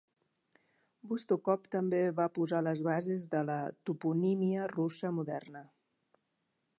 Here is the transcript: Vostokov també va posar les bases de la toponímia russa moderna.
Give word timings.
Vostokov 1.09 1.67
també 1.75 1.99
va 2.21 2.25
posar 2.37 2.63
les 2.69 2.81
bases 2.89 3.27
de 3.35 3.43
la 3.51 3.59
toponímia 3.91 4.67
russa 4.75 5.13
moderna. 5.19 5.63